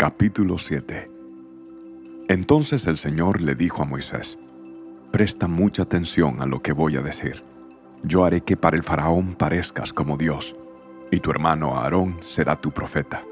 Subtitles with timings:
[0.00, 1.10] Capítulo 7
[2.28, 4.38] Entonces el Señor le dijo a Moisés,
[5.10, 7.42] Presta mucha atención a lo que voy a decir.
[8.02, 10.56] Yo haré que para el faraón parezcas como Dios,
[11.10, 13.22] y tu hermano Aarón será tu profeta.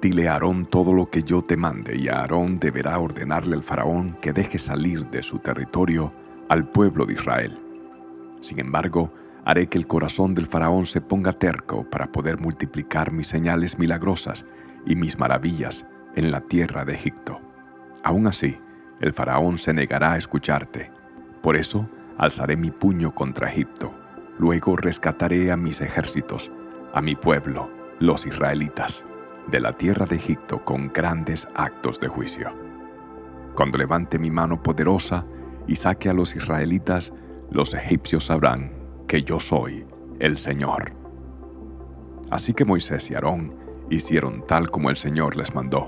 [0.00, 4.16] Dile a Aarón todo lo que yo te mande, y Aarón deberá ordenarle al faraón
[4.20, 6.12] que deje salir de su territorio
[6.48, 7.58] al pueblo de Israel.
[8.42, 9.12] Sin embargo,
[9.44, 14.46] haré que el corazón del faraón se ponga terco para poder multiplicar mis señales milagrosas
[14.86, 15.84] y mis maravillas
[16.16, 17.40] en la tierra de Egipto.
[18.02, 18.58] Aún así,
[19.00, 20.90] el faraón se negará a escucharte.
[21.42, 21.88] Por eso,
[22.18, 23.94] alzaré mi puño contra Egipto.
[24.38, 26.50] Luego rescataré a mis ejércitos,
[26.92, 29.04] a mi pueblo, los israelitas,
[29.48, 32.52] de la tierra de Egipto con grandes actos de juicio.
[33.54, 35.24] Cuando levante mi mano poderosa
[35.66, 37.12] y saque a los israelitas,
[37.50, 38.72] los egipcios sabrán
[39.06, 39.86] que yo soy
[40.18, 40.92] el Señor.
[42.30, 43.54] Así que Moisés y Aarón
[43.90, 45.86] hicieron tal como el Señor les mandó.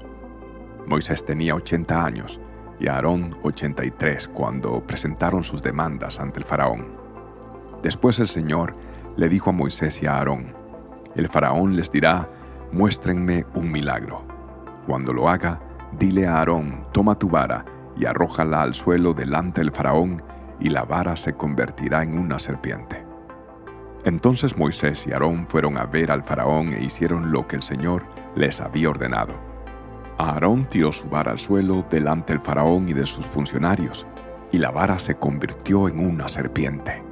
[0.89, 2.41] Moisés tenía 80 años
[2.81, 6.87] y Aarón 83 cuando presentaron sus demandas ante el faraón.
[7.83, 8.75] Después el Señor
[9.17, 10.55] le dijo a Moisés y a Aarón,
[11.15, 12.31] el faraón les dirá,
[12.73, 14.23] muéstrenme un milagro.
[14.87, 15.61] Cuando lo haga,
[15.93, 20.23] dile a Aarón, toma tu vara y arrójala al suelo delante del faraón,
[20.61, 23.05] y la vara se convertirá en una serpiente.
[24.05, 28.05] Entonces Moisés y Aarón fueron a ver al faraón e hicieron lo que el Señor
[28.35, 29.35] les había ordenado.
[30.19, 34.07] Aarón tiró su vara al suelo delante del faraón y de sus funcionarios,
[34.51, 37.03] y la vara se convirtió en una serpiente.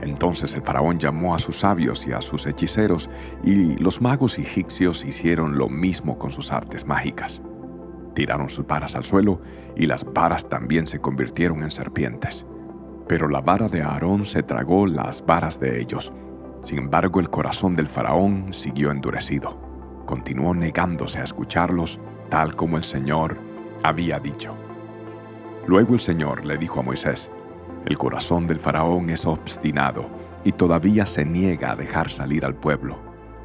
[0.00, 3.08] Entonces el faraón llamó a sus sabios y a sus hechiceros,
[3.44, 7.40] y los magos egipcios hicieron lo mismo con sus artes mágicas.
[8.14, 9.40] Tiraron sus varas al suelo,
[9.76, 12.44] y las varas también se convirtieron en serpientes.
[13.06, 16.12] Pero la vara de Aarón se tragó las varas de ellos,
[16.62, 19.67] sin embargo, el corazón del faraón siguió endurecido.
[20.08, 23.36] Continuó negándose a escucharlos, tal como el Señor
[23.82, 24.54] había dicho.
[25.66, 27.30] Luego el Señor le dijo a Moisés,
[27.84, 30.06] el corazón del faraón es obstinado
[30.44, 32.96] y todavía se niega a dejar salir al pueblo.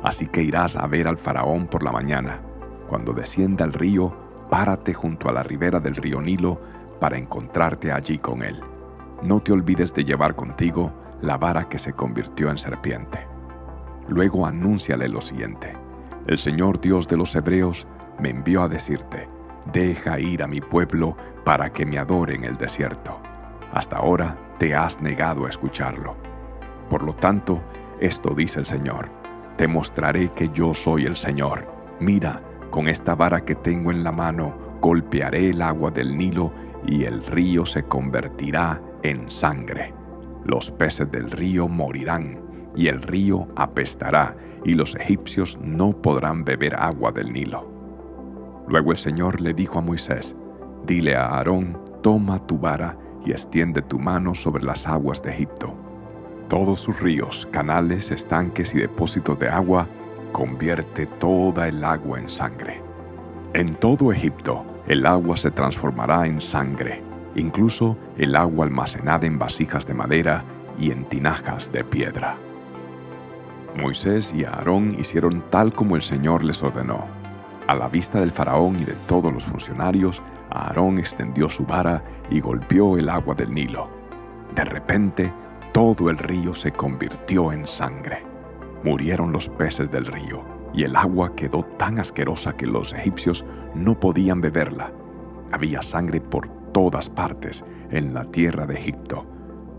[0.03, 2.39] Así que irás a ver al faraón por la mañana.
[2.87, 4.15] Cuando descienda el río,
[4.49, 6.61] párate junto a la ribera del río Nilo
[6.97, 8.61] para encontrarte allí con él.
[9.21, 13.19] No te olvides de llevar contigo la vara que se convirtió en serpiente.
[14.07, 15.82] Luego anúnciale lo siguiente.
[16.27, 17.87] El Señor Dios de los Hebreos
[18.19, 19.27] me envió a decirte,
[19.71, 23.19] deja ir a mi pueblo para que me adore en el desierto.
[23.73, 26.15] Hasta ahora te has negado a escucharlo.
[26.89, 27.61] Por lo tanto,
[27.99, 29.09] esto dice el Señor,
[29.57, 31.67] te mostraré que yo soy el Señor.
[31.99, 36.51] Mira, con esta vara que tengo en la mano, golpearé el agua del Nilo
[36.85, 39.93] y el río se convertirá en sangre
[40.45, 42.39] los peces del río morirán,
[42.75, 44.35] y el río apestará,
[44.65, 47.67] y los egipcios no podrán beber agua del Nilo.
[48.67, 50.35] Luego el Señor le dijo a Moisés,
[50.85, 55.73] Dile a Aarón, toma tu vara y extiende tu mano sobre las aguas de Egipto.
[56.47, 59.87] Todos sus ríos, canales, estanques y depósitos de agua,
[60.31, 62.81] convierte toda el agua en sangre.
[63.53, 67.01] En todo Egipto, el agua se transformará en sangre
[67.35, 70.43] incluso el agua almacenada en vasijas de madera
[70.79, 72.35] y en tinajas de piedra.
[73.75, 77.05] Moisés y Aarón hicieron tal como el Señor les ordenó.
[77.67, 82.39] A la vista del faraón y de todos los funcionarios, Aarón extendió su vara y
[82.39, 83.89] golpeó el agua del Nilo.
[84.53, 85.31] De repente,
[85.71, 88.23] todo el río se convirtió en sangre.
[88.83, 93.99] Murieron los peces del río, y el agua quedó tan asquerosa que los egipcios no
[93.99, 94.91] podían beberla.
[95.51, 99.25] Había sangre por todas partes en la tierra de Egipto.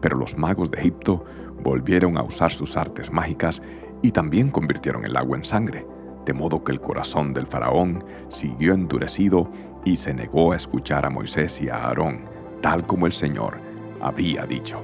[0.01, 1.25] Pero los magos de Egipto
[1.63, 3.63] volvieron a usar sus artes mágicas
[4.05, 5.87] y también convirtieron el agua en sangre,
[6.27, 9.51] de modo que el corazón del faraón siguió endurecido
[9.83, 12.21] y se negó a escuchar a Moisés y a Aarón,
[12.61, 13.55] tal como el Señor
[14.03, 14.79] había dicho.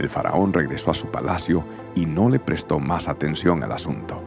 [0.00, 1.62] El faraón regresó a su palacio
[1.94, 4.20] y no le prestó más atención al asunto.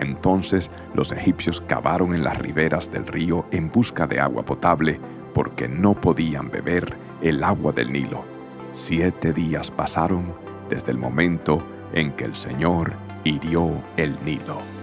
[0.00, 4.98] Entonces los egipcios cavaron en las riberas del río en busca de agua potable
[5.34, 8.24] porque no podían beber el agua del Nilo.
[8.72, 10.24] Siete días pasaron
[10.70, 11.62] desde el momento
[11.92, 14.77] en que el Señor hirió el Nilo.